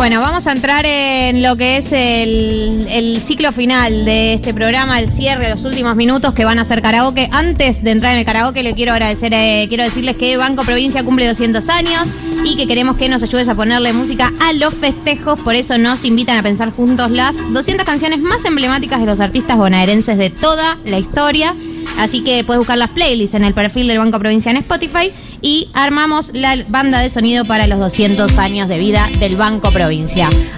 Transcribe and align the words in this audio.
Bueno, 0.00 0.22
vamos 0.22 0.46
a 0.46 0.52
entrar 0.52 0.86
en 0.86 1.42
lo 1.42 1.56
que 1.56 1.76
es 1.76 1.92
el, 1.92 3.20
ciclo 3.22 3.52
final 3.52 4.06
de 4.06 4.32
este 4.32 4.54
programa, 4.54 4.98
el 4.98 5.10
cierre, 5.10 5.50
los 5.50 5.62
últimos 5.66 5.94
minutos 5.94 6.32
que 6.32 6.46
van 6.46 6.58
a 6.58 6.64
ser 6.64 6.80
karaoke. 6.80 7.28
Antes 7.30 7.84
de 7.84 7.90
entrar 7.90 8.14
en 8.14 8.20
el 8.20 8.24
karaoke, 8.24 8.62
le 8.62 8.72
quiero 8.72 8.92
agradecer, 8.92 9.34
eh, 9.34 9.66
quiero 9.68 9.84
decirles 9.84 10.16
que 10.16 10.38
Banco 10.38 10.64
Provincia 10.64 11.04
cumple 11.04 11.28
200 11.28 11.68
años 11.68 12.16
y 12.42 12.56
que 12.56 12.66
queremos 12.66 12.96
que 12.96 13.10
nos 13.10 13.22
ayudes 13.22 13.46
a 13.48 13.54
ponerle 13.54 13.92
música 13.92 14.32
a 14.40 14.54
los 14.54 14.72
festejos. 14.72 15.42
Por 15.42 15.54
eso 15.54 15.76
nos 15.76 16.02
invitan 16.06 16.38
a 16.38 16.42
pensar 16.42 16.72
juntos 16.72 17.12
las 17.12 17.36
200 17.52 17.84
canciones 17.84 18.20
más 18.20 18.42
emblemáticas 18.46 19.00
de 19.00 19.06
los 19.06 19.20
artistas 19.20 19.58
bonaerenses 19.58 20.16
de 20.16 20.30
toda 20.30 20.78
la 20.86 20.98
historia. 20.98 21.54
Así 21.98 22.24
que 22.24 22.42
puedes 22.42 22.60
buscar 22.60 22.78
las 22.78 22.88
playlists 22.88 23.34
en 23.34 23.44
el 23.44 23.52
perfil 23.52 23.86
del 23.86 23.98
Banco 23.98 24.18
Provincia 24.18 24.50
en 24.50 24.56
Spotify 24.56 25.12
y 25.42 25.68
armamos 25.74 26.30
la 26.32 26.56
banda 26.68 27.00
de 27.00 27.10
sonido 27.10 27.44
para 27.44 27.66
los 27.66 27.78
200 27.78 28.38
años 28.38 28.68
de 28.68 28.78
vida 28.78 29.10
del 29.18 29.36
Banco 29.36 29.70
Provincia. 29.70 29.89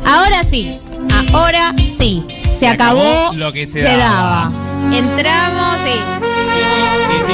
Ahora 0.05 0.45
sí, 0.45 0.79
ahora 1.33 1.73
sí, 1.77 2.23
se, 2.53 2.69
acabó, 2.69 3.01
acabó 3.01 3.33
lo 3.35 3.53
que 3.53 3.67
se 3.67 3.81
daba. 3.83 3.97
daba. 3.97 4.51
Entramos 4.95 5.81
y 5.81 5.93
Sí, 5.93 7.19
sí. 7.27 7.33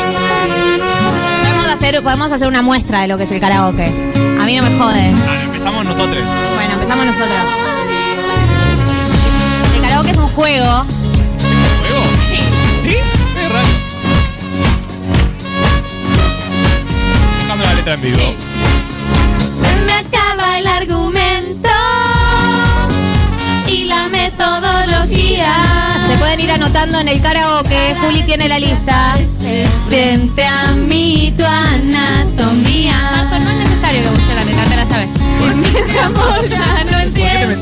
podemos 1.42 1.66
hacer, 1.66 2.02
podemos 2.02 2.32
hacer 2.32 2.46
una 2.48 2.62
muestra 2.62 3.00
de 3.02 3.08
lo 3.08 3.16
que 3.16 3.24
es 3.24 3.30
el 3.32 3.40
karaoke. 3.40 3.86
A 4.40 4.44
mí 4.44 4.56
no 4.56 4.62
me 4.62 4.78
jode. 4.78 5.12
Ah, 5.28 5.42
empezamos 5.44 5.84
nosotros. 5.84 6.22
Bueno, 6.54 6.72
empezamos 6.74 7.06
nosotros. 7.06 7.28
El 9.74 9.82
karaoke 9.82 10.10
es 10.12 10.16
un 10.16 10.28
juego. 10.28 10.84
¿Juego? 11.80 12.04
Sí. 12.30 12.40
¿Sí? 12.90 12.96
Es 12.96 13.52
raro. 13.52 13.68
Buscando 17.38 17.64
la 17.64 17.74
letra 17.74 17.94
en 17.94 18.00
vivo. 18.02 18.34
Se 19.60 19.84
me 19.84 19.92
acaba 19.92 20.27
el 20.56 20.66
argumento 20.66 21.68
y 23.66 23.84
la 23.84 24.08
metodología. 24.08 25.54
Se 26.08 26.16
pueden 26.16 26.40
ir 26.40 26.50
anotando 26.50 27.00
en 27.00 27.08
el 27.08 27.20
karaoke. 27.20 27.94
Juli 28.00 28.22
tiene 28.22 28.48
la 28.48 28.58
lista. 28.58 29.16
Vente 29.90 30.44
a 30.44 30.72
mí 30.72 31.34
tu 31.36 31.44
anatomía. 31.44 32.98
Marco, 33.12 33.44
no 33.44 33.50
es 33.50 33.56
necesario 33.68 34.02
que 34.02 34.08
busque 34.08 34.34
la 34.34 34.44
letra, 34.44 34.64
te 34.64 34.76
la 34.76 34.86
sabes. 34.88 35.08
Por 35.40 35.54
mi 35.54 35.98
amor 35.98 36.48
ya 36.48 36.84
no 36.84 36.90
¿Por 36.90 37.12
qué 37.12 37.20
te 37.20 37.22
entiendes. 37.22 37.58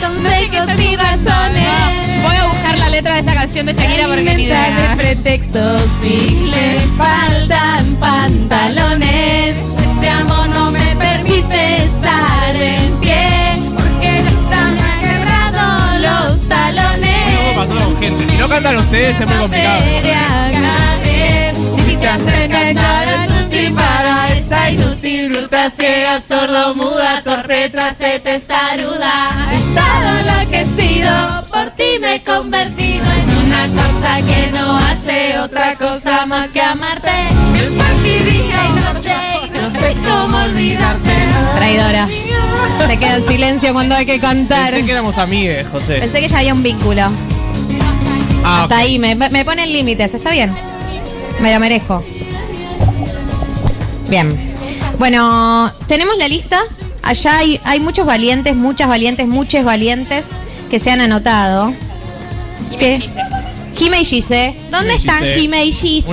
consejos 0.00 0.80
y 0.80 0.96
razones. 0.96 2.22
Voy 2.22 2.36
a 2.36 2.46
buscar 2.46 2.78
la 2.78 2.88
letra 2.90 3.14
de 3.14 3.20
esa 3.20 3.34
canción 3.34 3.66
de 3.66 3.72
Shakira 3.74 4.06
porque 4.08 4.22
ni 4.22 4.36
de 4.36 4.42
idea. 4.44 4.94
pretextos 4.96 5.82
y 6.04 6.46
le 6.50 6.80
faltan 6.98 7.96
pantalones. 7.96 9.56
Amor 10.20 10.48
no 10.48 10.70
me 10.70 10.96
permite 10.96 11.84
estar 11.84 12.54
en 12.56 12.96
pie 13.00 13.54
porque 13.76 14.22
ya 14.24 14.30
están 14.30 14.76
quebrado 15.00 15.98
los 15.98 16.48
talones. 16.48 17.56
gente. 18.00 18.30
Si 18.30 18.36
no 18.36 18.48
cantan 18.48 18.76
ustedes 18.78 19.20
es 19.20 19.26
muy 19.26 19.36
complicado. 19.36 19.82
Si 21.74 21.96
te 21.96 22.08
hace 22.08 22.48
cantar 22.48 23.08
es 23.08 23.44
útil 23.44 23.74
para 23.74 24.32
esta 24.34 24.70
inútil 24.70 25.34
ruta 25.36 25.70
ciega, 25.70 26.20
sordo, 26.20 26.74
muda, 26.74 27.22
torre, 27.22 27.68
traste, 27.68 28.20
testaruda. 28.20 29.48
He 29.52 29.56
estado 29.56 30.18
enloquecido, 30.18 31.46
por 31.52 31.70
ti 31.70 31.98
me 32.00 32.16
he 32.16 32.24
convertido 32.24 33.04
en 33.04 33.46
una 33.46 33.66
cosa 33.68 34.16
que 34.26 34.50
no 34.52 34.76
hace 34.78 35.38
otra 35.38 35.76
cosa 35.76 36.26
más 36.26 36.50
que 36.50 36.62
amarte. 36.62 37.10
Y 38.04 38.18
dije 38.24 38.52
anoche, 38.54 38.80
y 38.80 38.88
no 38.94 39.04
sé 39.04 39.14
cómo 39.14 39.19
olvidarte. 40.60 41.10
Traidora. 41.56 42.08
Se 42.86 42.96
queda 42.96 43.16
en 43.16 43.22
silencio 43.24 43.72
cuando 43.72 43.94
hay 43.94 44.06
que 44.06 44.18
cantar. 44.18 44.72
Pensé 44.72 44.86
que 44.86 44.92
éramos 44.92 45.18
amigues, 45.18 45.66
José. 45.70 45.96
Pensé 46.00 46.20
que 46.20 46.28
ya 46.28 46.38
había 46.38 46.54
un 46.54 46.62
vínculo. 46.62 47.02
Ah, 48.44 48.62
Hasta 48.62 48.78
ahí, 48.78 48.98
me, 48.98 49.14
me 49.14 49.44
ponen 49.44 49.72
límites, 49.72 50.14
está 50.14 50.30
bien. 50.30 50.54
Me 51.40 51.52
lo 51.52 51.60
merezco. 51.60 52.02
Bien. 54.08 54.54
Bueno, 54.98 55.72
tenemos 55.86 56.16
la 56.18 56.26
lista. 56.28 56.60
Allá 57.02 57.38
hay, 57.38 57.60
hay 57.64 57.80
muchos 57.80 58.06
valientes, 58.06 58.56
muchas 58.56 58.88
valientes, 58.88 59.26
muchos 59.26 59.64
valientes 59.64 60.38
que 60.70 60.78
se 60.78 60.90
han 60.90 61.00
anotado. 61.00 61.72
¿Qué? 62.78 63.02
Jime 63.76 64.00
y 64.00 64.04
Gise. 64.04 64.56
¿Dónde 64.70 64.98
Jime 64.98 65.12
están 65.12 65.24
Gise. 65.24 65.40
Jime 65.40 65.64
y 65.64 65.72
Gise? 65.72 66.12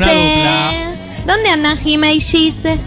¿Dónde 1.25 1.49
andan 1.49 1.77
Jime 1.77 2.13
y 2.13 2.19
Gise? 2.19 2.77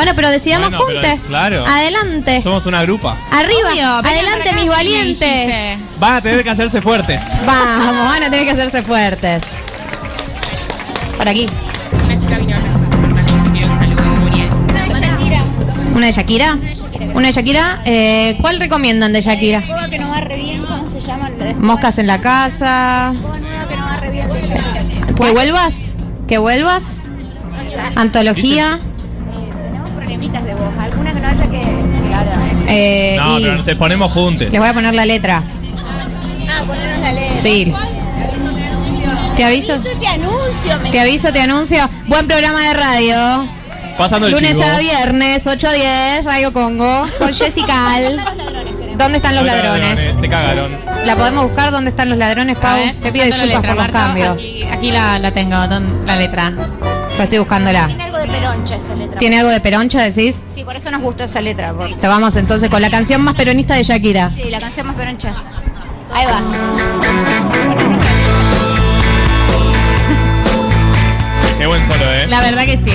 Bueno, 0.00 0.12
pero 0.16 0.30
decidamos 0.30 0.70
Bueno, 0.70 0.86
pero, 1.02 1.16
claro. 1.28 1.66
Adelante. 1.66 2.40
Somos 2.40 2.64
una 2.64 2.80
grupa. 2.84 3.18
Arriba. 3.30 3.68
Obvio, 3.70 3.82
vengan 3.96 4.06
Adelante, 4.06 4.48
acá, 4.48 4.58
mis 4.58 4.68
valientes. 4.70 5.78
Van 5.98 6.14
a 6.14 6.20
tener 6.22 6.42
que 6.42 6.48
hacerse 6.48 6.80
fuertes. 6.80 7.22
Vamos, 7.46 8.04
van 8.06 8.22
a 8.22 8.30
tener 8.30 8.46
que 8.46 8.52
hacerse 8.52 8.82
fuertes. 8.82 9.42
Por 11.18 11.28
aquí. 11.28 11.46
Una 12.06 12.18
chica 12.18 12.38
vino 12.38 12.56
a 12.56 12.60
presentarme 12.60 13.32
un 13.32 13.52
quiero 13.52 13.68
un 13.72 13.78
saludo, 13.78 14.02
Muriel. 14.22 14.48
¿Una 15.94 16.06
de 16.06 16.12
Shakira? 16.12 16.58
¿Una 17.14 17.26
de 17.26 17.32
Shakira? 17.34 17.82
Eh, 17.84 18.38
¿Cuál 18.40 18.58
recomiendan 18.58 19.12
de 19.12 19.20
Shakira? 19.20 19.60
Que 19.90 19.98
no 19.98 20.08
va 20.08 20.20
re 20.22 20.36
bien, 20.36 20.64
¿cómo 20.64 20.90
se 20.98 21.06
llama? 21.06 21.28
el 21.28 21.38
de- 21.38 21.54
Moscas 21.56 21.98
en 21.98 22.06
la 22.06 22.22
casa. 22.22 23.12
Juego 23.20 23.36
nuevo 23.38 23.68
que 23.68 23.76
no 23.76 23.84
va 23.84 23.96
re 23.98 24.10
bien 24.10 24.28
de 24.32 24.40
Shakira. 24.40 25.06
¿Que 25.14 25.30
vuelvas? 25.30 25.94
¿Que 26.26 26.38
vuelvas? 26.38 27.04
Antología. 27.96 28.80
Problemitas 30.10 30.44
de 30.44 30.54
voz, 30.54 30.72
alguna 30.80 31.12
que 31.14 31.20
no 31.20 31.28
haya 31.28 31.50
que. 31.50 31.62
Claro. 32.08 32.30
Eh, 32.66 33.16
No, 33.16 33.38
y 33.38 33.42
pero 33.44 33.56
nos 33.56 33.68
ponemos 33.76 34.12
juntos. 34.12 34.48
les 34.50 34.58
voy 34.60 34.68
a 34.68 34.74
poner 34.74 34.92
la 34.94 35.06
letra. 35.06 35.42
Ah, 36.48 36.64
ponernos 36.66 37.00
la 37.00 37.12
letra. 37.12 37.34
Sí. 37.36 37.72
Te 39.36 39.44
aviso. 39.44 39.78
Te 39.80 40.06
anuncio, 40.08 40.78
Te 40.90 41.00
aviso, 41.00 41.32
te 41.32 41.40
anuncio. 41.40 41.88
Buen 42.08 42.26
programa 42.26 42.60
de 42.60 42.74
radio. 42.74 43.48
Pasando 43.96 44.26
el 44.26 44.32
Lunes 44.32 44.52
chivo. 44.52 44.64
a 44.64 44.78
viernes, 44.80 45.46
8 45.46 45.68
a 45.68 45.72
10, 45.72 46.24
Radio 46.24 46.52
Congo. 46.52 47.04
Con 47.18 47.32
Jessica 47.32 47.94
Al. 47.94 48.16
¿Dónde 48.98 49.18
están 49.18 49.36
los 49.36 49.44
ladrones? 49.44 50.16
Te 50.20 50.28
cagaron. 50.28 50.76
¿La 51.06 51.14
podemos 51.14 51.44
buscar? 51.44 51.70
¿Dónde 51.70 51.90
están 51.90 52.08
los 52.10 52.18
ladrones, 52.18 52.58
Pau? 52.58 52.76
ver, 52.76 52.96
Te 53.00 53.12
pido 53.12 53.26
disculpas 53.26 53.56
por 53.58 53.66
los 53.66 53.76
Marco. 53.76 53.92
cambios. 53.92 54.32
Aquí, 54.34 54.64
aquí 54.64 54.90
la, 54.90 55.18
la 55.20 55.30
tengo, 55.30 55.56
don- 55.68 56.04
la 56.04 56.16
letra. 56.16 56.52
Pero 57.12 57.22
estoy 57.22 57.38
buscándola. 57.38 57.88
Tiene 58.22 58.36
algo 58.46 58.60
de 58.60 58.70
peroncha 58.70 58.76
esa 58.76 58.94
letra. 58.94 59.18
¿Tiene 59.18 59.38
algo 59.38 59.50
de 59.50 59.60
peroncha, 59.60 60.02
decís? 60.02 60.42
Sí, 60.54 60.64
por 60.64 60.76
eso 60.76 60.90
nos 60.90 61.00
gustó 61.00 61.24
esa 61.24 61.40
letra. 61.40 61.72
porque- 61.72 61.94
Te 61.96 62.06
vamos 62.08 62.36
entonces 62.36 62.68
con 62.68 62.82
la 62.82 62.90
canción 62.90 63.22
más 63.22 63.34
peronista 63.34 63.74
de 63.74 63.82
Shakira. 63.82 64.30
Sí, 64.34 64.44
la 64.50 64.60
canción 64.60 64.86
más 64.86 64.96
peroncha. 64.96 65.34
Ahí 66.12 66.26
va. 66.26 66.40
Qué 71.58 71.66
buen 71.66 71.86
solo, 71.86 72.12
eh. 72.12 72.26
La 72.26 72.40
verdad 72.40 72.64
que 72.64 72.76
sí. 72.78 72.92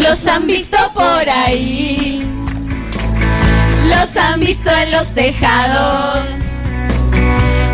Los 0.00 0.26
han 0.26 0.46
visto 0.46 0.76
por 0.94 1.28
ahí. 1.28 2.25
Los 3.88 4.16
han 4.16 4.40
visto 4.40 4.70
en 4.70 4.90
los 4.90 5.14
tejados. 5.14 6.26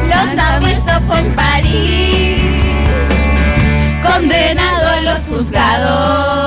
Los 0.06 0.38
han 0.38 0.62
visto 0.62 1.14
en 1.16 1.34
París. 1.34 2.42
Condenado 4.02 4.94
en 4.98 5.04
los 5.06 5.20
juzgados. 5.26 6.41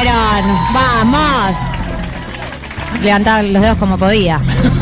Perón. 0.00 0.58
Vamos. 0.72 1.56
Levantaba 3.02 3.42
los 3.42 3.62
dedos 3.62 3.78
como 3.78 3.96
podía. 3.98 4.38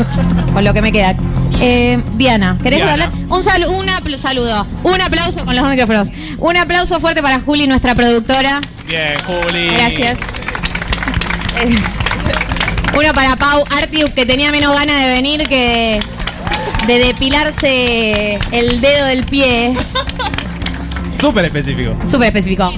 Con 0.53 0.63
lo 0.63 0.73
que 0.73 0.81
me 0.81 0.91
queda. 0.91 1.15
Eh, 1.59 2.01
Diana, 2.15 2.57
¿querés 2.61 2.77
Diana. 2.79 2.91
hablar? 3.05 3.11
Un, 3.29 3.41
salu- 3.43 3.69
un 3.69 3.87
apl- 3.87 4.17
saludo. 4.17 4.67
Un 4.83 4.99
aplauso 5.01 5.45
con 5.45 5.55
los 5.55 5.63
dos 5.63 5.71
micrófonos. 5.71 6.09
Un 6.37 6.57
aplauso 6.57 6.99
fuerte 6.99 7.21
para 7.21 7.39
Juli, 7.39 7.65
nuestra 7.65 7.95
productora. 7.95 8.59
Bien, 8.87 9.13
Juli. 9.25 9.69
Gracias. 9.69 10.19
Eh, 11.61 11.75
Uno 12.97 13.13
para 13.13 13.35
Pau 13.37 13.63
Artiu, 13.77 14.13
que 14.13 14.25
tenía 14.25 14.51
menos 14.51 14.73
ganas 14.73 14.97
de 15.01 15.07
venir 15.07 15.47
que 15.47 15.99
de 16.87 16.99
depilarse 16.99 18.37
el 18.51 18.81
dedo 18.81 19.05
del 19.07 19.23
pie. 19.25 19.75
Súper 21.19 21.45
específico. 21.45 21.95
Súper 22.07 22.27
específico. 22.27 22.73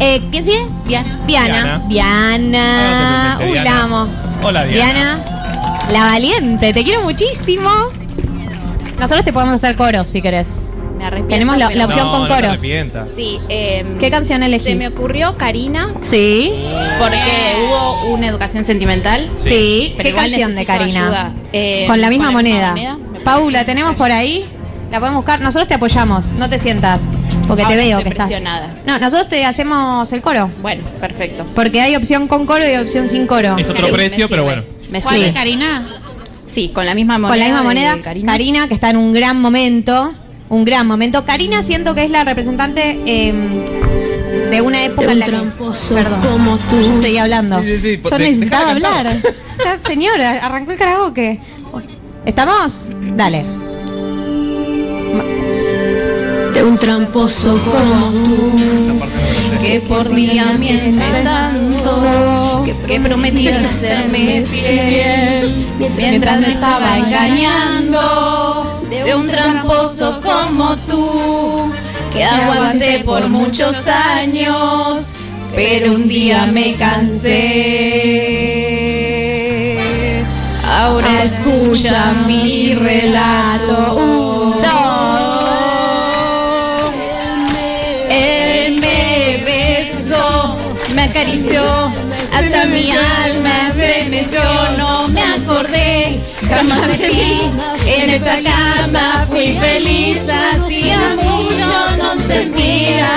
Eh, 0.00 0.22
¿Quién 0.30 0.44
sigue? 0.44 0.66
Diana. 0.86 1.20
Diana. 1.26 1.82
Diana. 1.88 3.32
Ah, 3.32 3.38
Uy, 3.40 3.52
Diana. 3.52 3.64
la 3.64 3.82
amo. 3.82 4.08
Hola, 4.42 4.64
Diana. 4.64 4.92
Diana, 4.92 5.88
la 5.92 6.04
valiente. 6.04 6.72
Te 6.72 6.84
quiero 6.84 7.02
muchísimo. 7.02 7.70
Nosotros 8.98 9.24
te 9.24 9.32
podemos 9.32 9.54
hacer 9.54 9.76
coros 9.76 10.08
si 10.08 10.22
querés. 10.22 10.70
Me 10.96 11.04
arrepiento. 11.04 11.32
Tenemos 11.34 11.56
la- 11.58 11.68
pero- 11.68 11.78
la 11.78 11.86
opción 11.86 12.06
no, 12.06 12.12
con 12.12 12.28
no 12.28 12.34
coros. 12.34 12.60
Sí. 12.60 13.38
eh, 13.48 13.96
¿Qué 14.00 14.10
canción 14.10 14.42
elegís? 14.42 14.64
Se 14.64 14.74
me 14.74 14.88
ocurrió 14.88 15.36
Karina 15.36 15.94
Sí. 16.00 16.52
porque 16.98 17.56
hubo 17.64 18.14
una 18.14 18.26
educación 18.26 18.64
sentimental. 18.64 19.30
Sí. 19.36 19.48
Sí. 19.48 19.94
Pero 19.96 20.02
¿Qué 20.02 20.08
igual 20.10 20.30
canción 20.30 20.50
de 20.50 20.54
necesito 20.56 20.78
Karina? 20.78 21.04
ayuda. 21.06 21.32
Eh, 21.52 21.84
con 21.88 22.00
la 22.00 22.08
misma 22.10 22.30
moneda. 22.32 22.74
me 22.74 23.20
Paula, 23.20 23.64
¿tenemos 23.64 23.94
por 23.96 24.10
ahí? 24.10 24.44
La 24.90 24.98
podemos 25.00 25.18
buscar. 25.18 25.40
Nosotros 25.40 25.68
te 25.68 25.74
apoyamos. 25.74 26.32
No 26.32 26.48
te 26.48 26.58
sientas. 26.58 27.08
Porque 27.48 27.64
te 27.64 27.76
veo 27.76 27.98
estoy 27.98 28.12
que 28.12 28.22
estás. 28.22 28.42
No, 28.86 28.98
nosotros 28.98 29.28
te 29.28 29.44
hacemos 29.44 30.12
el 30.12 30.22
coro. 30.22 30.50
Bueno, 30.60 30.84
perfecto. 31.00 31.46
Porque 31.54 31.80
hay 31.80 31.96
opción 31.96 32.28
con 32.28 32.46
coro 32.46 32.64
y 32.70 32.76
opción 32.76 33.08
sin 33.08 33.26
coro. 33.26 33.56
Es 33.58 33.68
otro 33.68 33.86
Sí, 33.86 33.92
precio, 33.92 34.26
me 34.26 34.28
pero 34.28 34.42
sirve. 34.48 34.60
bueno. 34.62 34.78
Me 34.90 35.02
¿Cuál 35.02 35.22
es, 35.22 35.34
Karina? 35.34 35.86
Sí, 36.46 36.70
con 36.74 36.86
la 36.86 36.94
misma 36.94 37.18
moneda. 37.18 37.30
Con 37.30 37.38
la 37.38 37.44
misma 37.46 37.58
de 37.58 37.64
moneda, 37.64 37.98
Karina. 38.26 38.68
que 38.68 38.74
está 38.74 38.90
en 38.90 38.96
un 38.98 39.12
gran 39.12 39.40
momento. 39.40 40.14
Un 40.48 40.64
gran 40.64 40.86
momento. 40.86 41.24
Karina 41.26 41.62
siento 41.62 41.94
que 41.94 42.04
es 42.04 42.10
la 42.10 42.24
representante 42.24 42.98
eh, 43.04 43.34
de 44.50 44.60
una 44.62 44.82
época 44.84 45.12
en 45.12 45.18
la 45.18 45.26
que. 45.26 45.32
Perdón. 45.32 46.20
como 46.22 46.56
tú. 46.56 46.80
Yo 46.80 46.96
seguía 47.02 47.24
hablando. 47.24 47.60
Sí, 47.60 47.76
sí, 47.76 47.80
sí, 47.96 48.00
Yo 48.02 48.10
de- 48.16 48.30
necesitaba 48.30 48.70
hablar. 48.70 49.14
Ya, 49.62 49.78
Señora, 49.86 50.30
arrancó 50.44 50.72
el 50.72 50.78
karaoke. 50.78 51.40
¿Estamos? 52.24 52.90
Dale. 53.16 53.44
De 56.58 56.64
un 56.64 56.76
tramposo 56.76 57.56
como 57.70 58.10
tú. 58.24 58.98
Que 59.62 59.78
por 59.78 60.12
día 60.12 60.54
miente 60.58 61.04
tanto. 61.22 62.64
Que, 62.64 62.74
que 62.84 62.98
prometía 63.00 63.62
serme 63.68 64.42
fiel. 64.42 65.54
Mientras 65.78 66.40
me 66.40 66.54
estaba 66.54 66.98
engañando. 66.98 68.80
De 68.90 69.14
un 69.14 69.28
tramposo 69.28 70.20
como 70.20 70.76
tú. 70.78 71.70
Que 72.12 72.24
aguanté 72.24 73.04
por 73.04 73.28
muchos 73.28 73.86
años. 73.86 75.06
Pero 75.54 75.92
un 75.92 76.08
día 76.08 76.46
me 76.46 76.74
cansé. 76.74 77.38
Ahora 80.66 81.22
escucha 81.22 82.14
mi 82.26 82.74
relato. 82.74 84.17
Acarició, 91.18 91.62
hasta 92.32 92.64
mi 92.66 92.90
alma 92.92 93.68
estremeció. 93.68 94.40
No 94.76 95.08
me 95.08 95.22
acordé, 95.22 96.20
jamás 96.48 96.86
de 96.86 97.08
ti. 97.08 97.50
En 97.86 98.10
esa 98.10 98.36
cama 98.42 99.26
fui 99.28 99.58
feliz, 99.58 100.20
hacía 100.28 101.16
mucho 101.16 101.96
no 101.96 102.20
sentía 102.20 103.08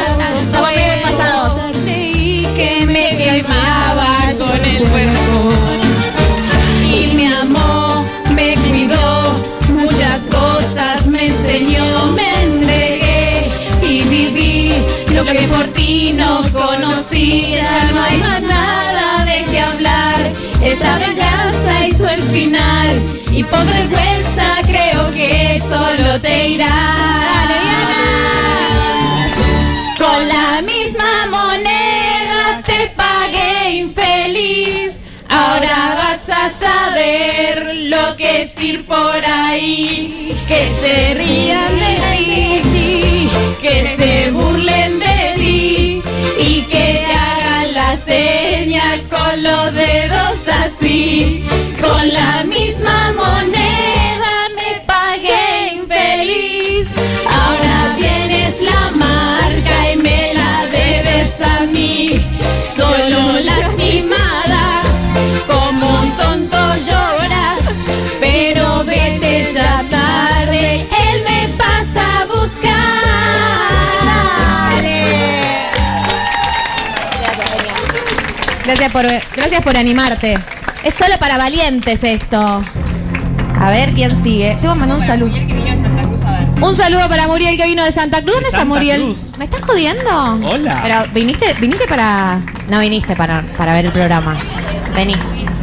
ti 16.43 16.49
no 16.49 16.59
conocía. 16.59 17.91
No 17.93 18.03
hay 18.03 18.17
más 18.17 18.41
nada 18.41 19.25
de 19.25 19.43
qué 19.45 19.59
hablar. 19.59 20.31
Esta 20.63 20.97
venganza 20.97 21.85
hizo 21.85 22.07
el 22.07 22.21
final 22.23 23.01
y 23.31 23.43
por 23.43 23.65
vergüenza 23.65 24.61
creo 24.63 25.11
que 25.11 25.61
solo 25.61 26.19
te 26.21 26.49
irás. 26.49 26.71
Con 29.97 30.27
la 30.27 30.61
misma 30.61 31.27
moneda 31.29 32.61
te 32.65 32.91
pagué 32.95 33.71
infeliz. 33.71 34.93
Ahora 35.29 35.95
vas 35.95 36.29
a 36.29 36.49
saber 36.49 37.75
lo 37.75 38.15
que 38.17 38.43
es 38.43 38.61
ir 38.61 38.85
por 38.85 39.21
ahí. 39.25 40.35
Que 40.47 40.67
se 40.81 41.13
rían 41.15 41.79
de 41.79 42.61
ti, 42.71 43.29
que 43.61 43.81
se 43.95 44.31
burlen 44.31 44.80
Con 52.01 52.11
la 52.11 52.43
misma 52.45 53.13
moneda 53.15 54.49
me 54.55 54.81
pagué 54.87 55.73
infeliz. 55.75 56.87
Ahora 57.29 57.95
tienes 57.95 58.59
la 58.59 58.89
marca 58.89 59.91
y 59.93 59.97
me 59.97 60.33
la 60.33 60.65
debes 60.71 61.39
a 61.41 61.61
mí. 61.67 62.19
Solo 62.75 63.39
lastimadas, 63.43 64.97
como 65.45 65.99
un 65.99 66.17
tonto 66.17 66.57
lloras. 66.87 67.61
Pero 68.19 68.83
vete 68.83 69.53
ya 69.53 69.85
tarde, 69.91 70.87
él 71.05 71.23
me 71.23 71.49
pasa 71.49 72.21
a 72.21 72.25
buscar. 72.25 72.71
Dale. 74.71 75.05
Gracias 78.65 78.91
por, 78.91 79.05
gracias 79.35 79.61
por 79.61 79.77
animarte. 79.77 80.60
Es 80.83 80.95
solo 80.95 81.13
para 81.19 81.37
valientes 81.37 82.03
esto. 82.03 82.63
A 83.59 83.69
ver 83.69 83.93
quién 83.93 84.21
sigue. 84.21 84.57
Te 84.61 84.67
voy 84.67 84.71
a 84.71 84.75
mandar 84.75 84.97
un 84.97 85.05
saludo. 85.05 85.33
Un 86.61 86.75
saludo 86.75 87.07
para 87.09 87.27
Muriel 87.27 87.57
que 87.57 87.65
vino 87.67 87.83
de 87.83 87.91
Santa 87.91 88.21
Cruz. 88.21 88.33
¿Dónde 88.33 88.41
De 88.41 88.47
está 88.49 88.59
Santa 88.59 88.73
Muriel? 88.75 89.01
Cruz. 89.01 89.33
¿Me 89.37 89.45
estás 89.45 89.61
jodiendo? 89.61 90.39
Hola. 90.47 90.79
Pero 90.83 90.95
viniste, 91.13 91.53
viniste 91.59 91.85
para. 91.87 92.41
No 92.69 92.79
viniste 92.79 93.15
para, 93.15 93.43
para 93.57 93.73
ver 93.73 93.85
el 93.85 93.91
programa. 93.91 94.35
Vení. 94.95 95.15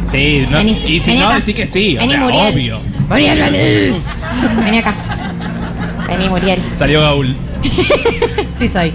Sí, 0.05 0.45
no, 0.49 0.57
Vení, 0.57 0.71
y 0.87 0.99
si 0.99 1.11
vení 1.11 1.21
no, 1.21 1.27
acá. 1.27 1.35
decir 1.37 1.53
que 1.55 1.67
sí, 1.67 1.95
o 1.97 1.99
Vení, 1.99 2.11
sea, 2.13 2.19
Muriel. 2.21 2.53
obvio. 2.53 2.81
Muriel, 3.09 3.39
vení. 3.51 4.01
Vení 4.65 4.77
acá. 4.79 4.93
Vení, 6.07 6.29
Muriel. 6.29 6.59
Salió 6.75 7.01
Gaul. 7.01 7.35
Sí 8.55 8.67
soy. 8.67 8.93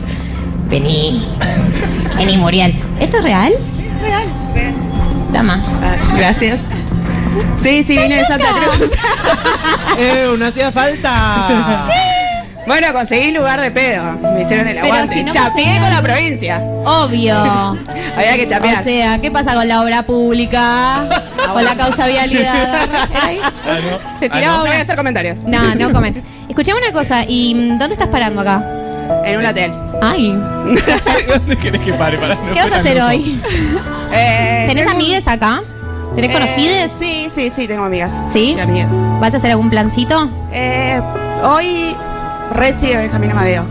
Vení. 0.69 1.27
Vení, 2.17 2.37
Muriel. 2.37 2.75
¿Esto 3.01 3.19
es 3.19 3.23
real? 3.25 3.53
Real. 4.03 4.25
Ah, 5.37 5.97
gracias. 6.17 6.59
Sí, 7.61 7.83
sí, 7.83 7.99
vine 7.99 8.17
de 8.19 8.25
Santa 8.25 8.47
Cruz. 8.53 8.91
¡Eh, 9.99 10.35
no 10.39 10.47
hacía 10.47 10.71
falta! 10.73 11.87
Bueno, 12.67 12.87
conseguí 12.95 13.31
lugar 13.31 13.61
de 13.61 13.71
pedo. 13.71 14.13
Me 14.33 14.41
hicieron 14.41 14.67
el 14.67 14.77
Pero 14.77 14.87
aguante. 14.87 15.13
si 15.13 15.23
no 15.23 15.31
Chapeé 15.35 15.79
con 15.81 15.91
la 15.91 16.01
provincia. 16.01 16.61
Obvio. 16.87 17.37
Había 18.17 18.37
que 18.37 18.47
chapear. 18.47 18.79
O 18.79 18.83
sea, 18.83 19.21
¿qué 19.21 19.31
pasa 19.31 19.53
con 19.53 19.69
la 19.69 19.83
obra 19.83 20.05
pública? 20.05 21.05
con 21.53 21.63
la 21.63 21.77
causa 21.77 22.07
vialidad. 22.07 22.89
¿Ahí? 23.23 23.39
Ah, 23.43 23.51
no. 23.83 24.19
Se 24.19 24.27
Ah, 24.31 24.33
tiraba 24.33 24.55
no 24.57 24.61
voy 24.63 24.69
a 24.71 24.73
una- 24.73 24.81
hacer 24.81 24.97
comentarios. 24.97 25.39
No, 25.41 25.75
no 25.75 25.93
comments. 25.93 26.25
Escuchame 26.49 26.79
una 26.81 26.93
cosa, 26.99 27.25
¿y 27.29 27.55
mm, 27.55 27.79
dónde 27.79 27.93
estás 27.97 28.09
parando 28.09 28.41
acá? 28.41 28.65
En 29.27 29.37
un 29.41 29.45
hotel. 29.45 29.71
Ay, 30.01 30.31
¿Dónde 31.29 31.57
querés 31.59 31.83
que 31.83 31.93
pare? 31.93 32.17
Para 32.17 32.35
¿qué 32.55 32.63
vas 32.63 32.73
a 32.73 32.77
hacer 32.77 32.99
hoy? 33.03 33.39
Eh, 34.15 34.65
¿Tenés 34.69 34.85
tengo- 34.87 34.97
amigues 34.97 35.27
acá? 35.29 35.63
¿Tenés 36.15 36.31
eh, 36.31 36.35
conocides? 36.35 36.93
Sí, 36.93 37.29
sí, 37.35 37.51
sí, 37.55 37.67
tengo 37.67 37.85
amigas. 37.85 38.13
¿Sí? 38.33 38.55
Y 38.57 38.61
amigas. 38.61 38.89
¿Vas 39.21 39.35
a 39.35 39.37
hacer 39.39 39.51
algún 39.51 39.71
plancito? 39.71 40.29
Eh, 40.53 41.01
hoy 41.43 41.95
recibe 42.53 42.97
Benjamín 42.97 43.33
Amadeo. 43.33 43.65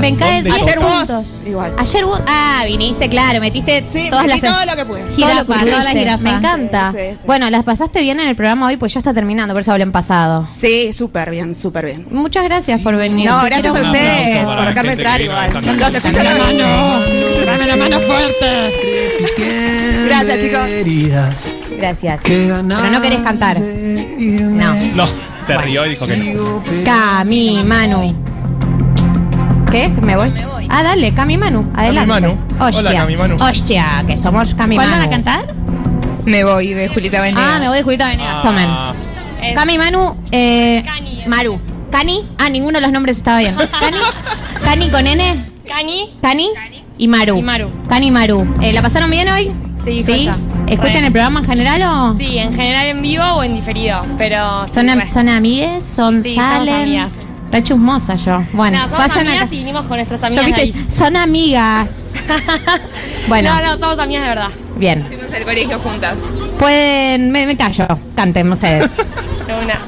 Me 0.00 0.16
cae 0.16 0.42
¿Dónde 0.42 0.50
10 0.50 0.62
Ayer 0.62 0.78
vos, 0.80 0.92
puntos. 0.92 1.42
igual. 1.46 1.72
Ayer 1.78 2.04
vos, 2.04 2.22
ah, 2.26 2.62
viniste, 2.66 3.08
claro, 3.08 3.40
metiste 3.40 3.84
Sí, 3.86 4.08
todas 4.10 4.26
metí 4.26 4.40
las 4.40 4.54
todo 4.56 4.66
lo 4.66 4.76
que 4.76 4.84
pude. 4.84 5.00
todo 5.00 5.34
lo 5.34 5.40
que 5.40 5.44
todas 5.44 5.64
las 5.64 5.68
pudiste. 5.82 5.98
jirafas. 5.98 6.20
Me 6.22 6.30
encanta. 6.30 6.92
Sí, 6.92 6.98
sí, 6.98 7.16
sí. 7.16 7.22
Bueno, 7.26 7.50
las 7.50 7.64
pasaste 7.64 8.00
bien 8.02 8.20
en 8.20 8.28
el 8.28 8.36
programa 8.36 8.66
hoy, 8.66 8.76
pues 8.76 8.92
ya 8.94 9.00
está 9.00 9.12
terminando, 9.14 9.54
por 9.54 9.60
eso 9.60 9.72
hablan 9.72 9.92
pasado. 9.92 10.46
Sí, 10.50 10.92
súper 10.92 11.30
bien, 11.30 11.54
súper 11.54 11.86
bien. 11.86 12.06
Muchas 12.10 12.44
gracias 12.44 12.80
por 12.80 12.96
venir. 12.96 13.28
No, 13.28 13.40
Te 13.40 13.46
gracias 13.46 13.72
quiero 13.72 13.86
a 13.88 13.90
ustedes 13.92 14.44
por 14.44 14.56
la 14.56 14.64
dejarme 14.66 14.92
entrar 14.92 15.20
igual. 15.20 15.52
Los 15.52 15.64
la 15.66 15.90
Dame 17.44 17.66
la 17.66 17.76
mano 17.76 18.00
fuerte. 18.00 18.72
Gracias, 20.06 20.40
chicos. 20.40 20.60
Gracias. 21.76 22.20
Pero 22.24 22.62
no 22.62 23.00
querés 23.02 23.20
cantar. 23.20 23.56
No. 23.58 24.74
No, 24.94 25.08
se 25.44 25.56
rió 25.58 25.86
y 25.86 25.90
dijo 25.90 26.06
que 26.06 26.16
no. 26.16 26.62
Cami, 26.84 27.62
Manu. 27.64 28.31
¿Qué? 29.72 29.88
¿Me 29.88 30.16
voy? 30.16 30.32
Ah, 30.68 30.82
dale, 30.82 31.12
Cami 31.14 31.36
Manu. 31.38 31.70
Adelante. 31.74 32.06
Manu. 32.08 32.38
Hostia. 32.60 32.78
Hola, 32.80 32.92
Cami 32.92 33.16
Manu. 33.16 33.36
Hostia, 33.36 34.04
que 34.06 34.16
somos 34.16 34.54
Cami 34.54 34.76
¿Cuál 34.76 34.88
Manu. 34.90 35.00
van 35.00 35.08
a 35.08 35.10
cantar? 35.10 35.54
Me 36.24 36.44
voy 36.44 36.72
de 36.74 36.88
Julieta 36.88 37.20
Venegas. 37.20 37.44
Ah, 37.54 37.58
me 37.58 37.68
voy 37.68 37.78
de 37.78 37.82
Julieta 37.82 38.08
Venegas. 38.08 38.34
Ah, 38.38 38.42
Tomen. 38.42 39.54
Cami 39.54 39.78
Manu, 39.78 40.16
eh, 40.30 40.82
Cani. 40.84 41.22
Maru. 41.26 41.60
Cani. 41.90 42.28
Ah, 42.38 42.48
ninguno 42.48 42.78
de 42.78 42.82
los 42.82 42.92
nombres 42.92 43.16
estaba 43.16 43.38
bien. 43.40 43.54
Cani. 43.80 43.96
Cani 44.62 44.88
con 44.90 45.06
N. 45.06 45.44
Cani. 45.66 46.10
Cani. 46.22 46.48
Y 46.98 47.08
Maru. 47.08 47.38
Y 47.38 47.42
Maru. 47.42 47.70
Cani 47.88 48.06
y 48.06 48.10
Maru. 48.10 48.54
Eh, 48.60 48.72
¿La 48.72 48.82
pasaron 48.82 49.10
bien 49.10 49.28
hoy? 49.28 49.50
Sí, 49.84 50.02
¿Sí? 50.04 50.12
joya. 50.12 50.36
¿Escuchan 50.68 51.00
Re. 51.00 51.06
el 51.06 51.12
programa 51.12 51.40
en 51.40 51.46
general 51.46 51.82
o? 51.82 52.16
Sí, 52.16 52.38
en 52.38 52.54
general 52.54 52.86
en 52.86 53.02
vivo 53.02 53.24
o 53.24 53.42
en 53.42 53.54
diferido, 53.54 54.00
pero... 54.16 54.66
sí, 54.68 54.74
¿Son, 54.74 54.88
am- 54.88 55.00
re. 55.00 55.08
son 55.08 55.28
amigues? 55.28 55.84
¿Son 55.84 56.22
Sí, 56.22 56.34
somos 56.34 56.50
salen? 56.50 56.74
amigas. 56.82 57.12
Re 57.52 57.62
chusmosa 57.62 58.16
yo. 58.16 58.42
Bueno, 58.54 58.78
No, 58.78 58.84
somos 58.88 59.04
pasan 59.06 59.26
amigas 59.26 59.42
acá. 59.44 59.54
y 59.54 59.58
vinimos 59.58 59.84
con 59.86 59.96
nuestras 59.98 60.20
Yo, 60.20 60.26
amigas 60.26 60.44
viste, 60.46 60.60
ahí. 60.62 60.86
son 60.90 61.16
amigas. 61.16 62.12
Bueno. 63.28 63.54
No, 63.54 63.62
no, 63.62 63.78
somos 63.78 63.98
amigas 64.00 64.22
de 64.24 64.28
verdad. 64.30 64.48
Bien. 64.76 65.04
Fuimos 65.06 65.30
al 65.32 65.44
colegio 65.44 65.78
juntas. 65.78 66.14
Pueden. 66.58 67.30
Me, 67.30 67.46
me 67.46 67.56
callo. 67.56 67.86
Canten 68.16 68.50
ustedes. 68.50 68.96
De 69.46 69.54
una. 69.62 69.78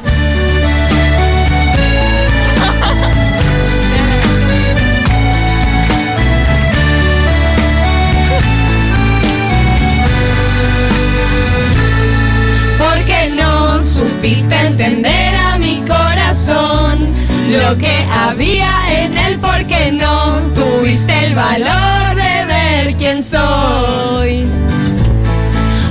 Que 17.79 18.07
había 18.11 18.71
en 19.03 19.17
él, 19.17 19.39
porque 19.41 19.93
no 19.93 20.39
tuviste 20.55 21.27
el 21.27 21.35
valor 21.35 22.15
de 22.15 22.45
ver 22.47 22.97
quién 22.97 23.23
soy. 23.23 24.47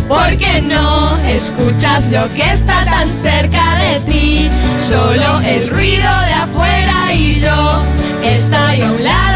Porque 0.07 0.61
no 0.61 1.17
escuchas 1.19 2.05
lo 2.11 2.29
que 2.33 2.43
está 2.51 2.85
tan 2.85 3.09
cerca 3.09 3.63
de 3.77 3.99
ti, 4.11 4.49
solo 4.87 5.41
el 5.41 5.69
ruido 5.69 6.11
de 6.27 6.33
afuera 6.33 7.13
y 7.13 7.39
yo 7.39 7.83
estoy 8.23 8.81
a 8.81 8.91
un 8.91 9.03
lado, 9.03 9.32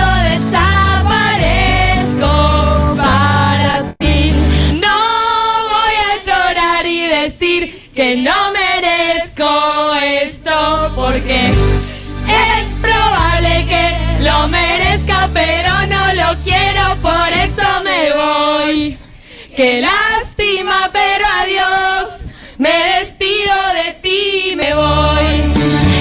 Qué 19.57 19.81
lástima, 19.81 20.89
pero 20.93 21.25
adiós. 21.41 22.21
Me 22.59 22.69
despido 22.99 23.55
de 23.73 23.93
ti, 24.03 24.55
me 24.55 24.75
voy. 24.75 25.51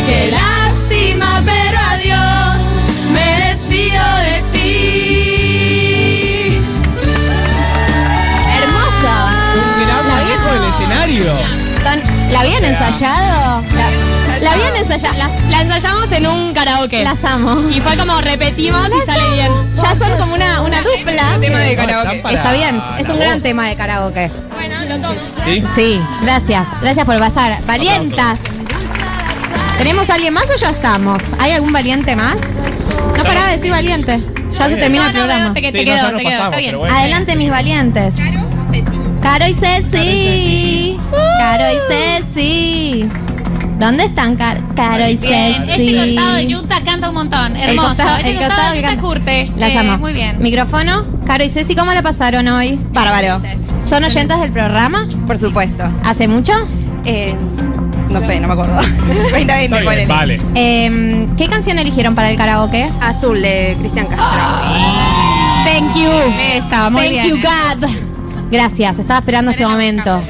Qué 0.07 0.31
lástima, 0.31 1.43
pero 1.43 1.79
adiós. 1.89 2.57
Me 3.15 3.49
despido 3.49 4.05
de 4.29 4.43
ti. 4.53 4.69
Hermosa. 8.59 9.15
Un 9.57 9.69
gran 9.87 10.05
manejo 10.07 10.49
del 10.53 10.65
escenario. 10.75 11.33
¿La 12.31 12.41
habían 12.41 12.63
ensayado? 12.63 13.63
La, 13.75 13.87
la 14.41 14.53
habían 14.53 14.77
ensayado. 14.77 15.17
Las, 15.19 15.33
La 15.51 15.61
ensayamos 15.63 16.11
en 16.13 16.27
un 16.27 16.53
karaoke. 16.53 17.03
las 17.05 17.25
amo. 17.25 17.69
Y 17.71 17.81
fue 17.81 17.97
como 17.97 18.21
repetimos 18.21 18.89
y 18.89 19.07
sale 19.11 19.31
bien. 19.31 19.53
Ya 19.77 19.95
son 19.97 20.19
como 20.19 20.35
una, 20.35 20.61
una 20.63 20.81
dupla. 20.83 21.25
Tema 21.41 21.59
de 21.61 21.77
karaoke. 21.77 22.17
Está 22.19 22.53
bien. 22.53 22.81
Es 22.99 23.09
un 23.09 23.19
gran 23.19 23.35
voz. 23.35 23.43
tema 23.43 23.67
de 23.69 23.77
karaoke. 23.77 24.31
Bueno, 24.55 24.85
lo 24.85 25.01
tomo. 25.09 25.21
¿Sí? 25.45 25.63
Sí, 25.75 26.01
gracias. 26.23 26.81
Gracias 26.81 27.07
por 27.07 27.19
pasar. 27.19 27.59
Valientas. 27.67 28.41
¿Tenemos 29.79 30.09
a 30.09 30.15
alguien 30.15 30.33
más 30.33 30.51
o 30.51 30.57
ya 30.57 30.71
estamos? 30.71 31.23
¿Hay 31.39 31.53
algún 31.53 31.73
valiente 31.73 32.17
más? 32.17 32.41
No 33.17 33.23
paraba 33.23 33.49
de 33.49 33.57
decir 33.57 33.71
valiente. 33.71 34.21
Ya 34.59 34.69
se 34.71 34.77
termina 34.77 35.09
el 35.09 35.13
No, 35.15 35.21
no, 35.21 35.27
programa. 35.27 35.55
te, 35.55 35.61
te 35.61 35.71
Sí, 35.73 35.79
no, 35.79 35.85
quedó, 35.85 36.11
ya 36.13 36.17
te 36.17 36.25
pasamos, 36.25 36.45
Está 36.47 36.57
bien. 36.57 36.77
Adelante, 36.91 37.37
mis 37.37 37.51
valientes. 37.51 38.17
Caro 39.21 39.47
y 39.49 39.55
Ceci. 39.55 40.99
Caro 41.39 41.65
y 41.71 41.93
Ceci. 41.93 43.09
¿Dónde 43.79 44.05
están 44.05 44.37
Car- 44.37 44.63
Caro 44.75 45.07
y 45.09 45.17
Bien, 45.17 45.67
Ceci? 45.67 45.95
este 45.97 46.15
costado 46.15 46.35
de 46.37 46.47
Yuta 46.47 46.81
canta 46.85 47.09
un 47.11 47.15
montón. 47.15 47.57
El 47.57 47.71
Hermoso. 47.71 47.89
costado- 47.89 48.17
este 48.19 48.31
el 48.31 48.37
costado, 48.39 48.61
costado 48.63 48.75
que 48.83 48.89
de 48.89 48.97
curte. 48.97 49.53
Las 49.57 49.73
Eh, 49.75 49.79
amo. 49.79 49.99
Muy 49.99 50.13
bien. 50.15 50.37
Micrófono. 50.41 51.05
Caro 51.27 51.45
y 51.45 51.49
Ceci, 51.51 51.75
¿cómo 51.77 51.93
la 51.93 52.03
pasaron 52.03 52.47
hoy? 52.49 52.81
Bárbaro, 52.93 53.43
¿Son 53.83 54.03
oyentas 54.05 54.41
del 54.41 54.53
programa? 54.53 55.07
por 55.27 55.37
supuesto. 55.39 55.85
¿Hace 56.05 56.27
mucho? 56.29 56.53
Eh, 57.05 57.35
no 58.11 58.21
sé, 58.21 58.41
no 58.41 58.47
me 58.49 58.55
acuerdo. 58.55 58.75
2020, 58.81 59.41
Está 59.41 59.57
bien, 59.59 59.71
ponele. 59.85 60.07
vale. 60.07 60.41
Eh, 60.55 61.27
¿Qué 61.37 61.47
canción 61.49 61.79
eligieron 61.79 62.15
para 62.15 62.31
el 62.31 62.37
karaoke? 62.37 62.91
Azul 63.01 63.43
de 63.43 63.77
Cristian 63.81 64.07
Castro. 64.07 64.25
Thank 65.65 65.95
you. 65.97 66.11
Estaba 66.55 66.89
muy 66.91 67.03
Thank 67.03 67.11
bien, 67.13 67.27
you. 67.29 67.37
God. 67.43 67.89
Gracias, 68.51 69.01
estaba 69.01 69.19
esperando 69.19 69.51
este 69.51 69.67
momento. 69.67 70.23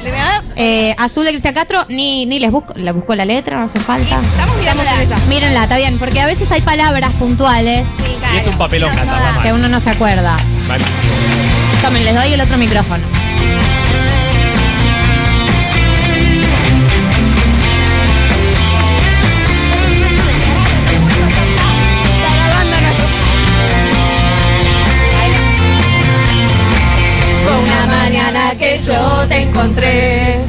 Eh, 0.59 0.95
Azul 0.97 1.23
de 1.23 1.29
Cristian 1.31 1.53
Castro, 1.53 1.85
ni, 1.87 2.25
ni 2.25 2.39
les 2.39 2.51
busco, 2.51 2.73
le 2.75 2.91
busco 2.91 3.13
la 3.13 3.25
letra, 3.25 3.57
no 3.57 3.65
hace 3.65 3.79
falta. 3.79 4.19
Estamos 4.21 4.57
mirando 4.57 4.83
la. 4.83 5.17
Mírenla, 5.29 5.63
está 5.63 5.77
bien, 5.77 5.99
porque 5.99 6.19
a 6.19 6.25
veces 6.25 6.51
hay 6.51 6.61
palabras 6.61 7.13
puntuales 7.13 7.87
Y 8.33 8.37
es 8.37 8.47
un 8.47 8.57
papelón 8.57 8.89
que 8.89 9.05
mal. 9.05 9.53
uno 9.53 9.67
no 9.67 9.79
se 9.79 9.91
acuerda. 9.91 10.35
Malísimo. 10.67 10.97
Tomen, 11.83 12.03
les 12.03 12.15
doy 12.15 12.33
el 12.33 12.41
otro 12.41 12.57
micrófono. 12.57 13.03
Yo 28.79 29.25
te 29.27 29.43
encontré. 29.43 30.45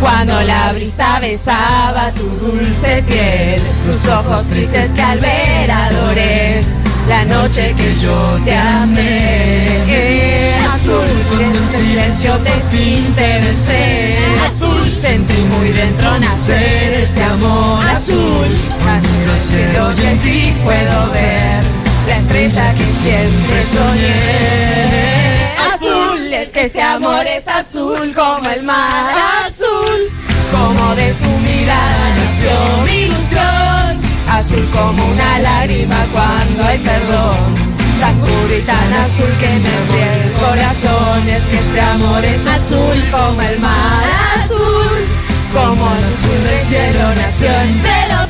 Cuando 0.00 0.40
la 0.42 0.72
brisa 0.72 1.18
besaba 1.20 2.12
tu 2.12 2.24
dulce 2.44 3.02
piel, 3.06 3.62
tus 3.84 4.06
ojos 4.08 4.44
tristes 4.48 4.92
que 4.92 5.00
al 5.00 5.20
ver 5.20 5.70
adoré, 5.70 6.60
la 7.08 7.24
noche 7.24 7.74
que 7.76 7.94
yo 8.00 8.38
te 8.44 8.56
amé. 8.56 10.54
Azul, 10.72 11.08
en 11.40 11.68
silencio 11.68 12.36
te 12.38 12.50
fin 12.70 13.14
te 13.14 13.40
besé. 13.40 14.16
Azul, 14.46 14.94
sentí 14.94 15.40
muy 15.58 15.70
dentro 15.70 16.18
nacer 16.18 16.94
este 17.02 17.22
amor 17.22 17.84
azul. 17.86 18.48
Que 19.50 19.80
hoy 19.80 20.06
en 20.06 20.18
ti 20.20 20.54
puedo 20.62 21.10
ver 21.12 21.64
la 22.06 22.16
estrella 22.16 22.74
que 22.74 22.86
siempre 22.86 23.62
soñé. 23.62 24.83
Este 26.64 26.80
amor 26.80 27.26
es 27.26 27.46
azul 27.46 28.14
como 28.14 28.48
el 28.48 28.62
mar 28.62 29.12
azul. 29.44 30.00
Como 30.50 30.94
de 30.94 31.12
tu 31.12 31.28
mirada 31.40 32.04
nació 32.16 32.52
mi 32.86 32.96
ilusión. 33.02 34.00
Azul 34.30 34.66
como 34.72 35.04
una 35.12 35.40
lágrima 35.40 36.06
cuando 36.10 36.64
hay 36.64 36.78
perdón. 36.78 37.36
Tan 38.00 38.18
puro 38.18 38.56
y 38.56 38.62
tan 38.62 38.92
azul 38.94 39.30
que 39.40 39.50
me 39.62 39.70
abrió 39.76 40.24
el 40.24 40.32
corazón. 40.32 41.28
Es 41.28 41.42
que 41.42 41.56
este 41.56 41.80
amor 41.82 42.24
es 42.24 42.46
azul 42.46 43.04
como 43.10 43.42
el 43.42 43.60
mar 43.60 44.04
azul. 44.42 45.04
Como 45.52 45.84
el 45.96 46.04
azul 46.04 46.44
del 46.48 46.60
cielo 46.66 47.14
nació 47.14 47.50
entre 47.60 47.98
los 48.08 48.23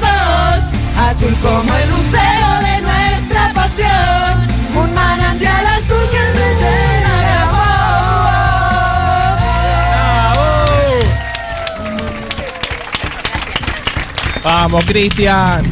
Vamos, 14.74 14.90
Cristian. 14.90 15.62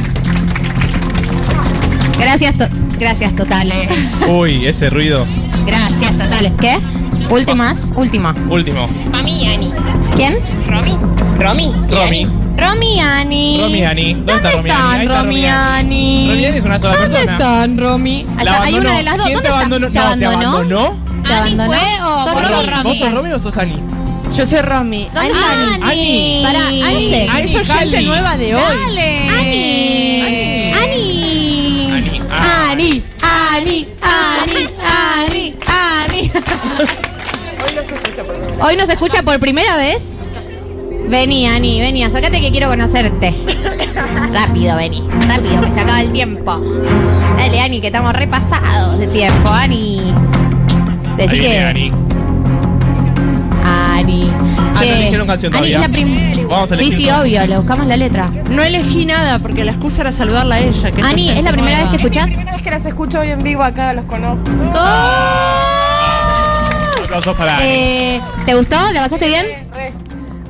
Gracias, 2.17 2.57
to- 2.57 2.67
Gracias 2.97 3.35
totales. 3.35 3.85
Uy, 4.29 4.65
ese 4.65 4.89
ruido. 4.89 5.27
Gracias 5.65 6.17
totales. 6.17 6.53
¿Qué? 6.57 6.79
Últimas, 7.29 7.91
última. 7.97 8.33
Último. 8.49 8.87
Mami 9.11 9.45
Ani. 9.45 9.73
¿Quién? 10.15 10.37
Romy. 10.67 10.97
Romy. 11.37 11.63
y 11.89 11.95
Romy. 11.95 12.23
Ani. 12.23 12.27
Romy 12.57 12.99
Ani. 13.01 13.57
Romy 13.61 13.85
Ani. 13.85 14.13
¿Dónde, 14.13 14.35
está 14.35 14.51
Romy 14.51 14.69
Ani? 14.69 14.79
están 14.79 15.01
está 15.01 15.21
Romy 15.23 15.45
Ani? 15.47 16.27
Romy 16.29 16.45
Ani 16.45 16.57
es 16.59 16.63
una 16.65 16.79
sola 16.79 16.93
¿Dónde 16.95 17.09
persona. 17.09 17.31
están 17.33 17.77
Romy? 17.77 18.23
La 18.23 18.41
hay 18.41 18.47
abandonó. 18.47 18.79
una 18.79 18.97
de 18.97 19.03
las 19.03 19.17
dos. 19.17 19.25
¿Quién 19.25 19.35
¿Dónde 19.35 19.49
te 19.49 19.53
está? 19.53 19.57
abandonó? 19.59 19.87
¿Te 19.87 19.93
No, 19.93 20.01
¿te 20.01 20.25
abandonó? 20.25 20.47
abandonó? 20.55 21.23
¿Te 21.27 21.33
Ani 21.33 21.37
abandonó? 21.55 21.65
fue 21.73 22.03
o 22.05 22.23
¿Sos 22.23 22.33
vos 22.33 22.41
Romy? 22.41 22.53
sos 22.53 22.65
Romy? 22.71 22.83
¿Vos 22.83 22.97
sos 22.97 23.11
Romy 23.11 23.31
o 23.33 23.39
sos 23.39 23.57
Ani? 23.57 23.75
Yo 24.35 24.45
soy 24.47 24.61
Romy. 24.61 25.09
¿Dónde 25.13 25.19
Ani. 25.19 25.31
está 25.31 25.75
Ani. 25.89 26.41
Pará, 26.43 26.67
Ani. 26.67 26.81
Ani. 26.83 27.27
Ani, 27.29 27.55
oyente 27.55 27.67
Cali. 27.67 28.05
nueva 28.05 28.37
de 28.37 28.55
hoy. 28.55 28.61
Ani. 28.85 29.29
Ani. 29.29 30.73
Ani. 30.73 31.91
Ani. 32.31 32.31
Ani. 32.31 33.03
Ani. 33.21 33.87
Ani. 34.01 34.67
Ani. 34.81 35.55
Ani. 35.67 36.31
Hoy 38.61 38.75
nos 38.77 38.89
escucha 38.89 39.21
por 39.23 39.39
primera 39.39 39.75
vez. 39.77 40.19
Vení, 41.07 41.47
Ani, 41.47 41.79
vení, 41.81 42.03
acércate 42.03 42.39
que 42.41 42.49
quiero 42.49 42.69
conocerte. 42.69 43.33
Rápido, 44.31 44.75
vení. 44.77 45.03
Rápido, 45.27 45.61
que 45.61 45.71
se 45.71 45.81
acaba 45.81 46.01
el 46.01 46.11
tiempo. 46.11 46.59
Dale, 47.37 47.59
Ani, 47.59 47.81
que 47.81 47.87
estamos 47.87 48.13
repasados 48.13 48.97
de 48.99 49.07
tiempo, 49.07 49.49
Ani. 49.49 50.13
Decí 51.17 51.35
Ahí 51.35 51.41
que. 51.41 51.47
viene 51.49 51.65
Ani. 51.65 51.91
Ani. 54.03 54.31
Ah, 54.31 54.71
no 54.75 54.81
eligieron 54.83 55.27
canción 55.27 55.55
Ani 55.55 55.67
es 55.67 55.71
todavía. 55.73 55.87
la 55.87 55.93
prim- 55.93 56.47
Vamos 56.49 56.71
a 56.71 56.77
Sí, 56.77 56.83
elegir 56.85 57.05
sí, 57.05 57.11
obvio, 57.11 57.45
le 57.47 57.57
buscamos 57.57 57.87
la 57.87 57.97
letra. 57.97 58.29
No 58.49 58.61
elegí 58.63 59.05
nada 59.05 59.39
porque 59.39 59.63
la 59.63 59.71
excusa 59.71 60.01
era 60.01 60.11
saludarla 60.11 60.55
a 60.55 60.59
ella. 60.59 60.91
Que 60.91 61.01
Ani, 61.01 61.29
¿es 61.29 61.43
la 61.43 61.51
primera 61.51 61.79
vez 61.79 61.89
que 61.89 61.95
escuchás? 61.97 62.27
primera 62.31 62.51
vez 62.53 62.61
que 62.61 62.71
las 62.71 62.85
escucho 62.85 63.19
hoy 63.19 63.29
en 63.29 63.41
vivo 63.43 63.63
acá, 63.63 63.93
los 63.93 64.05
conozco. 64.05 64.51
Aplausos 67.03 67.35
para 67.37 67.57
Ani. 67.57 67.65
Eh, 67.65 68.21
¿Te 68.45 68.53
gustó? 68.55 68.75
¿La 68.93 69.01
pasaste 69.01 69.27
bien? 69.27 69.45
Re, 69.73 69.93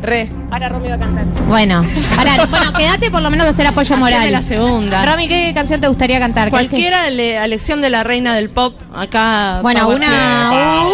re. 0.02 0.32
Ahora 0.52 0.70
Romy 0.70 0.88
va 0.90 0.96
a 0.96 1.00
cantar. 1.00 1.26
Bueno, 1.48 1.86
pará, 2.16 2.46
bueno, 2.50 2.74
quédate 2.74 3.12
por 3.12 3.22
lo 3.22 3.30
menos 3.30 3.48
a 3.48 3.50
hacer 3.52 3.68
apoyo 3.68 3.98
moral. 3.98 4.32
la 4.32 4.42
segunda. 4.42 5.06
Romy, 5.06 5.28
¿qué 5.28 5.52
canción 5.54 5.82
te 5.82 5.88
gustaría 5.88 6.20
cantar? 6.20 6.46
¿Qué- 6.48 6.52
Cualquiera 6.52 7.10
le, 7.10 7.38
a 7.38 7.46
elección 7.46 7.82
de 7.82 7.90
la 7.90 8.04
reina 8.04 8.34
del 8.36 8.50
pop 8.50 8.76
acá. 8.96 9.60
Bueno, 9.62 9.82
Power 9.82 9.98
una. 9.98 10.08
Epa. 10.08 10.90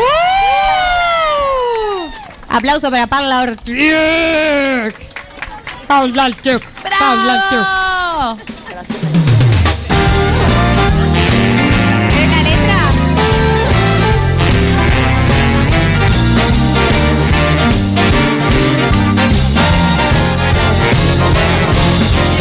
Aplauso 2.50 2.90
para 2.92 3.08
Paula 3.08 3.42
Ortiz. 3.42 4.94
Paula 5.88 6.26
Ortiz. 6.26 6.60
¡Bravo! 6.84 8.38
¿Querés 12.10 12.30
la 12.30 12.42
letra? 12.44 12.80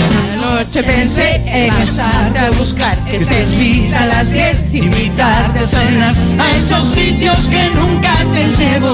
Esta 0.00 0.22
noche 0.36 0.82
pensé 0.82 1.42
en 1.46 1.74
pasarte 1.74 2.38
a 2.38 2.50
buscar. 2.50 2.97
Que 3.10 3.16
estés 3.16 3.54
lista 3.54 4.02
a 4.02 4.06
las 4.06 4.30
10, 4.30 4.74
invitarte 4.74 5.60
a 5.60 5.66
cenar 5.66 6.14
a 6.38 6.56
esos 6.56 6.88
sitios 6.88 7.48
que 7.48 7.70
nunca 7.70 8.12
te 8.34 8.44
llevo. 8.52 8.92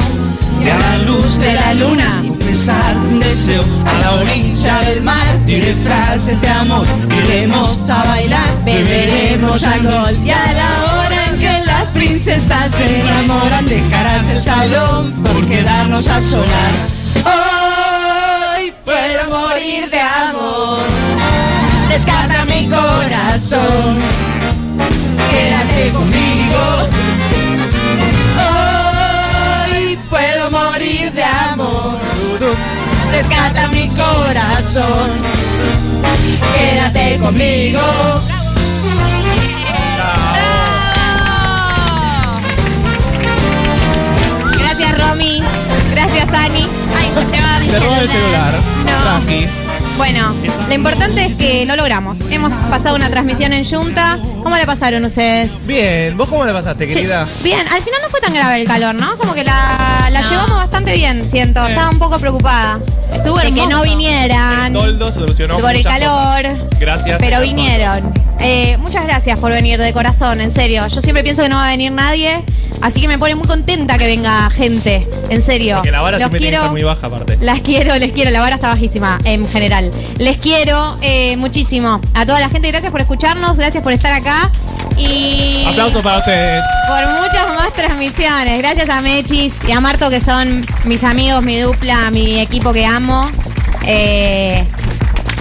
Y 0.65 0.69
a 0.69 0.79
la 0.79 0.99
luz 0.99 1.39
de 1.39 1.53
la 1.53 1.75
luna, 1.75 2.23
confesarte 2.27 3.13
un 3.13 3.19
deseo. 3.19 3.65
A 3.85 3.99
la 3.99 4.13
orilla 4.13 4.81
del 4.83 5.03
mar, 5.03 5.45
diré 5.47 5.75
frases 5.85 6.41
de 6.41 6.49
amor. 6.49 6.87
Iremos 7.25 7.77
a 7.91 8.05
bailar, 8.05 8.65
beberemos 8.65 9.65
alcohol. 9.65 10.17
Y 10.25 10.31
a 10.31 10.53
la 10.53 10.93
hora 10.93 11.27
en 11.31 11.39
que 11.41 11.67
las 11.67 11.91
princesas 11.91 12.73
se 12.73 13.01
enamoran, 13.01 13.67
dejarás 13.67 14.33
el 14.33 14.45
salón 14.45 15.13
por 15.25 15.49
quedarnos 15.49 16.07
a 16.07 16.23
sonar. 16.23 16.73
Hoy 17.25 18.73
puedo 18.85 19.29
morir 19.29 19.91
de 19.91 20.01
amor. 20.01 20.85
Descarta 21.89 22.45
mi 22.47 22.69
corazón. 22.69 24.14
Quédate 25.67 25.91
conmigo. 25.93 26.61
Hoy 29.67 29.99
puedo 30.11 30.51
morir 30.51 31.13
de 31.13 31.25
amor. 31.25 31.99
Rescata 33.11 33.69
mi 33.69 33.89
corazón. 33.89 35.13
Quédate 36.55 37.19
conmigo. 37.19 37.81
Gracias, 44.59 44.99
Romy. 44.99 45.43
Gracias, 45.93 46.29
Ani. 46.35 46.69
Ay, 46.99 47.11
se 47.15 47.25
lleva 47.33 47.61
Se 47.71 47.81
robó 47.81 48.01
el 48.01 48.11
celular. 48.11 48.55
No. 48.85 49.03
Tranqui. 49.03 49.64
Bueno, 49.97 50.35
lo 50.69 50.75
importante 50.75 51.25
es 51.25 51.35
que 51.35 51.65
lo 51.67 51.77
logramos. 51.77 52.19
Hemos 52.31 52.53
pasado 52.69 52.97
una 52.97 53.09
transmisión 53.11 53.53
en 53.53 53.65
Junta. 53.65 54.19
¿Cómo 54.43 54.57
le 54.57 54.67
pasaron 54.67 55.05
ustedes? 55.05 55.67
Bien, 55.67 56.17
¿vos 56.17 56.29
cómo 56.29 56.45
la 56.45 56.53
pasaste, 56.53 56.89
Che, 56.89 56.95
querida? 56.95 57.29
bien, 57.43 57.61
al 57.69 57.81
final 57.81 58.01
no 58.03 58.09
fue 58.11 58.21
tan 58.21 58.35
grave 58.35 58.61
el 58.61 58.67
calor, 58.67 58.95
¿no? 58.97 59.17
Como 59.17 59.35
que 59.35 59.45
la, 59.45 60.09
la 60.11 60.21
No. 60.21 60.31
llevamos 60.31 60.57
bastante 60.57 60.95
bien, 60.95 61.21
siento. 61.27 61.65
Estaba 61.65 61.91
un 61.91 61.99
poco 61.99 62.19
preocupada. 62.19 62.81
Estuvo 63.13 63.37
de 63.39 63.45
que 63.53 63.61
hermoso. 63.61 63.71
no 63.71 63.83
vinieran. 63.83 64.73
Toldo 64.73 65.13
solucionó 65.13 65.59
por 65.59 65.71
el 65.71 65.77
muchas 65.79 65.93
calor. 65.99 66.43
cosas. 66.43 66.67
Gracias. 66.81 67.17
Pero 67.21 67.39
señor 67.39 67.55
vinieron. 67.55 68.24
Eh, 68.41 68.77
muchas 68.79 69.05
gracias 69.05 69.39
por 69.41 69.53
venir 69.53 69.81
de 69.81 69.93
corazón, 69.93 70.41
en 70.41 70.51
serio. 70.51 70.87
Yo 70.89 71.01
siempre 71.01 71.23
pienso 71.23 71.43
que 71.43 71.49
no 71.49 71.57
va 71.57 71.67
a 71.67 71.71
venir 71.71 71.93
nadie, 71.93 72.43
así 72.83 73.01
que 73.01 73.09
me 73.09 73.19
pone 73.19 73.35
muy 73.35 73.47
contenta 73.47 73.97
que 73.97 74.07
venga 74.07 74.51
gente, 74.51 75.09
en 75.31 75.41
serio. 75.41 75.77
Porque 75.77 75.91
la 75.91 76.01
vara 76.03 76.19
Los 76.19 76.29
que 76.29 76.49
estar 76.49 76.71
muy 76.71 76.83
baja, 76.83 77.07
aparte. 77.07 77.39
las 77.41 77.61
quiero, 77.61 77.97
les 77.97 78.13
quiero. 78.13 78.31
La 78.31 78.41
vara 78.41 78.57
está 78.57 78.69
bajísima 78.69 79.19
en 79.25 79.49
general. 79.49 79.91
Les 80.19 80.37
quiero 80.37 80.99
eh, 81.01 81.37
muchísimo. 81.37 82.01
A 82.15 82.27
toda 82.27 82.41
la 82.41 82.49
gente, 82.49 82.69
gracias 82.71 82.93
por 82.93 83.01
escucharnos, 83.01 83.57
gracias 83.57 83.83
por 83.83 83.93
estar 83.93 84.13
acá. 84.13 84.51
Y. 84.97 85.65
Aplausos 85.67 86.03
para 86.03 86.19
ustedes. 86.19 86.63
Por 86.89 87.07
muchas 87.23 87.47
más 87.57 87.73
transmisiones. 87.73 88.59
Gracias 88.59 88.89
a 88.91 89.01
Mechis 89.01 89.55
y 89.67 89.73
a 89.73 89.81
Marto, 89.81 90.11
que 90.11 90.21
son 90.21 90.67
mis 90.85 91.03
amigos, 91.05 91.43
mi 91.43 91.59
dupla, 91.61 92.11
mi 92.11 92.41
equipo 92.41 92.73
que 92.73 92.85
amo. 92.85 93.25
Eh, 93.87 94.65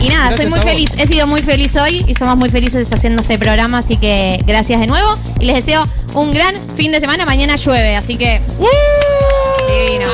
y 0.04 0.10
nada, 0.10 0.28
Gracias 0.28 0.50
soy 0.50 0.50
muy 0.50 0.60
feliz. 0.60 0.92
He 0.98 1.08
sido 1.08 1.28
muy 1.28 1.42
feliz 1.42 1.76
hoy 1.78 2.04
y 2.06 2.14
somos 2.14 2.36
muy 2.36 2.50
felices 2.50 2.92
haciendo 2.92 3.22
este 3.22 3.40
programa. 3.40 3.78
Así 3.78 3.96
que 3.96 4.38
gracias 4.46 4.82
de 4.82 4.88
nuevo. 4.88 5.16
Y 5.40 5.46
les 5.46 5.56
deseo 5.56 5.88
un 6.14 6.34
gran 6.34 6.56
fin 6.76 6.92
de 6.92 7.00
semana. 7.00 7.26
Mañana 7.26 7.56
llueve, 7.56 7.96
así 7.96 8.18
que. 8.18 8.42
Divino. 9.70 10.12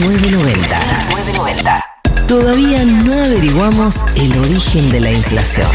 990. 0.00 0.80
990. 1.10 1.84
Todavía 2.26 2.84
no 2.84 3.12
averiguamos 3.12 4.04
el 4.16 4.38
origen 4.38 4.90
de 4.90 5.00
la 5.00 5.12
inflación. 5.12 5.68